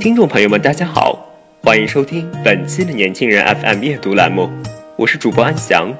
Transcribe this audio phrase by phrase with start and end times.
[0.00, 1.28] 听众朋友们，大家好，
[1.62, 4.48] 欢迎收听本期的年轻人 FM 夜读栏目，
[4.96, 5.94] 我是主播安翔。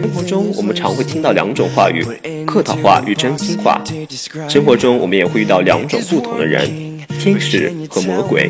[0.00, 2.02] 生活中，我们常会听到两种话语：
[2.46, 3.78] 客套话与真心话。
[4.48, 6.66] 生活中，我们也会遇到两种不同的人：
[7.20, 8.48] 天使和魔鬼。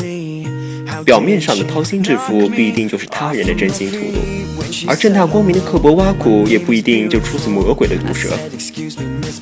[1.04, 8.36] 表面上的掏心置腹，不一定就是他人的真心吐露；而正大光明的刻薄挖苦，也不一定就出自魔鬼的毒舌。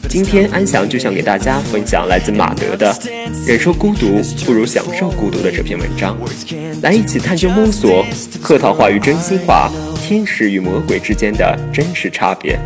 [0.09, 2.93] 今天，安详就想给大家分享来自马德的
[3.47, 6.17] 《忍受孤独不如享受孤独》的这篇文章，
[6.83, 8.05] 来一起探究摸索
[8.43, 12.59] 客套话与真心话、天使与魔鬼之间的真实差别。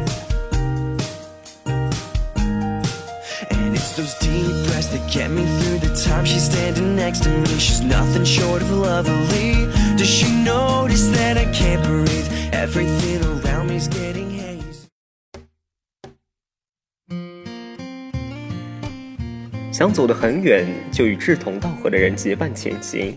[19.72, 23.16] 想走得很远，就与志同道合的人结伴前行。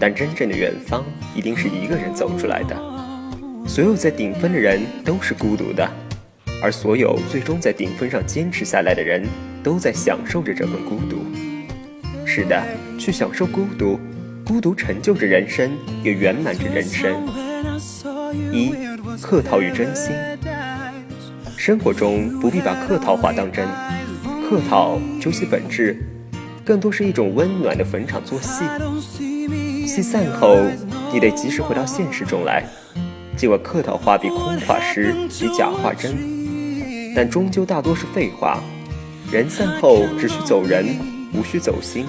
[0.00, 1.04] 但真正的远方，
[1.36, 2.74] 一定是一个人走出来的。
[3.64, 5.88] 所有在顶峰的人都是孤独的，
[6.60, 9.24] 而所有最终在顶峰上坚持下来的人，
[9.62, 11.24] 都在享受着这份孤独。
[12.26, 12.60] 是的，
[12.98, 14.00] 去享受孤独，
[14.44, 15.70] 孤独成就着人生，
[16.02, 17.24] 也圆满着人生。
[18.52, 18.72] 一，
[19.20, 20.12] 客套与真心。
[21.56, 23.66] 生活中不必把客套话当真。
[24.48, 25.96] 客套究其本质，
[26.64, 28.64] 更多是一种温暖的逢场作戏。
[29.86, 30.58] 戏散后，
[31.12, 32.64] 你得及时回到现实中来。
[33.36, 36.14] 尽管客套话比空话实，比假话真，
[37.16, 38.60] 但终究大多是废话。
[39.32, 40.86] 人散后只需走人，
[41.32, 42.06] 无需走心。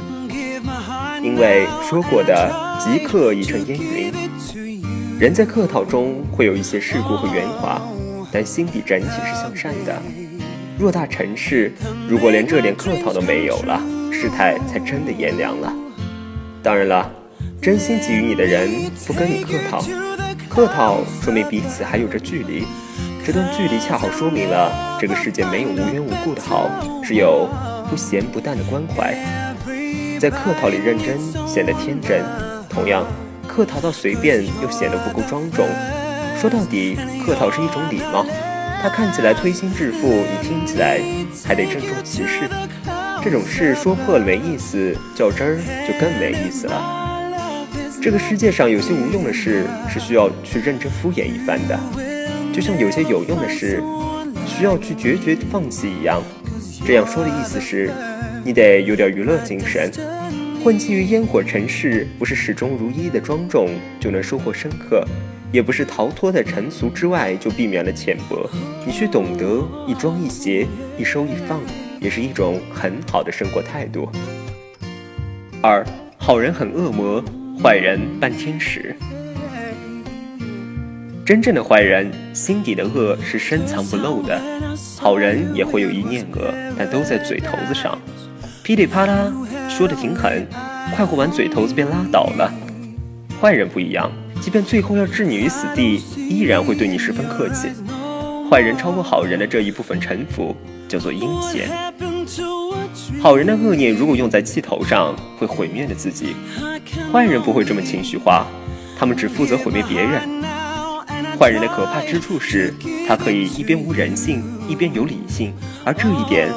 [1.24, 4.14] 因为说过的“即刻已成烟云”。
[5.18, 7.82] 人在客套中会有一些世故和圆滑，
[8.34, 9.96] 但心底整体是向善的。
[10.78, 11.72] 偌大城市，
[12.06, 13.82] 如果连这点客套都没有了，
[14.12, 15.74] 事态才真的炎凉了。
[16.62, 17.10] 当然了，
[17.62, 18.70] 真心给予你的人
[19.08, 19.82] 不跟你客套，
[20.50, 22.66] 客套说明彼此还有着距离，
[23.26, 26.70] 这段距离恰好说明了这个世界没有无缘无故的好，
[27.02, 27.48] 只有
[27.90, 29.16] 不咸不淡的关怀。
[30.20, 31.18] 在客套里认真
[31.48, 32.22] 显得天真，
[32.70, 33.06] 同样，
[33.56, 35.66] 客套到随便又显得不够庄重。
[36.38, 38.26] 说到底，客套是一种礼貌。
[38.82, 41.00] 他看起来推心置腹，你听起来
[41.46, 42.50] 还得郑重其事。
[43.24, 45.58] 这种事说破了没意思，较真儿
[45.88, 47.72] 就更没意思了。
[48.02, 51.80] 这个世界上有些无用的事是需要去认真敷衍一番的，
[52.52, 53.82] 就像有些有用的事
[54.46, 56.22] 需要去决绝放弃一样。
[56.86, 57.90] 这样说的意思是，
[58.44, 59.90] 你得有点娱乐精神。
[60.66, 65.06] 混迹于烟火尘世，不是始终如一的庄重就能收获深刻。
[65.52, 68.50] 也不是逃脱在尘俗之外就避免了浅薄，
[68.84, 70.66] 你却懂得一庄一谐，
[70.98, 71.62] 一收一放，
[72.02, 74.10] 也是一种很好的生活态度。
[75.62, 75.86] 二，
[76.18, 77.24] 好人很恶魔，
[77.62, 78.96] 坏人扮天使。
[81.24, 84.42] 真正的坏人心底的恶是深藏不露的，
[84.98, 87.96] 好人也会有一念恶，但都在嘴头子上，
[88.66, 89.32] 噼里啪啦
[89.70, 90.44] 说的挺狠，
[90.96, 92.52] 快活完嘴头子便拉倒了。
[93.40, 94.12] 坏人不一样。
[94.42, 97.70] 即便最后要置你于死地，依然会对你十分客气。
[98.50, 100.56] 坏人超过好人的这一部分臣服，
[100.88, 101.70] 叫做阴险。
[103.22, 106.36] 好人的恶念如果用在气头上，会毁灭了自己。
[107.14, 108.48] 坏人不会这么情绪化，
[108.98, 110.44] 他们只负责毁灭别人。
[111.40, 112.74] 坏人的可怕之处是，
[113.08, 115.54] 他可以一边无人性，一边有理性，
[115.84, 116.50] 而这一点，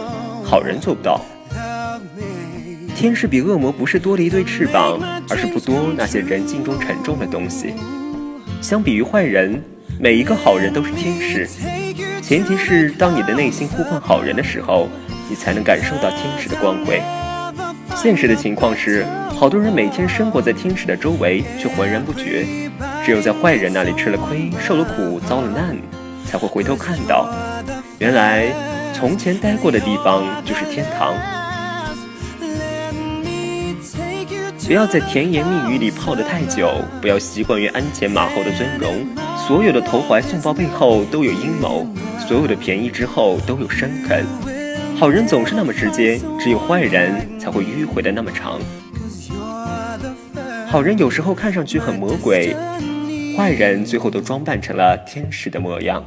[0.43, 1.21] 好人做不到。
[2.95, 4.99] 天使比恶魔不是多了一对翅膀，
[5.29, 7.75] 而是不多那些人性中沉重的东西。
[8.61, 9.63] 相比于坏人，
[10.01, 11.49] 每一个好人都是天使。
[12.21, 14.89] 前提是当你的内心呼唤好人的时候，
[15.31, 17.01] 你才能感受到天使的光辉。
[17.95, 22.45] 现实的情况是，好多人每天生活在天使的周围，却浑然不觉。
[23.05, 25.77] 只有在坏人那里吃了亏、受了苦、遭了难，
[26.27, 27.33] 才会回头看到，
[27.99, 28.53] 原来
[28.93, 31.15] 从前待过的地方就是天堂。
[34.69, 36.71] 不要在甜言蜜语里泡得太久，
[37.01, 39.07] 不要习惯于鞍前马后的尊荣。
[39.35, 41.87] 所有的投怀送抱背后都有阴谋，
[42.29, 44.23] 所有的便宜之后都有深坑。
[44.95, 48.61] 好人总是那么直接，只有坏人才会迂回的那么长。
[50.67, 52.55] 好人有时候看上去很魔鬼，
[53.39, 56.05] 坏人最后都装扮成了天使的模样。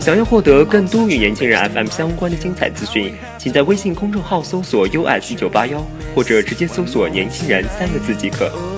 [0.00, 5.84] 想要获得更多与年轻人 FM 相关的精彩资讯，请在微信公众号搜索 US 一九八幺，
[6.14, 8.77] 或者直接搜索“年轻人”三个字即可。